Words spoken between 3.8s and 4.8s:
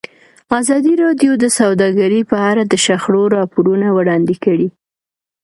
وړاندې کړي.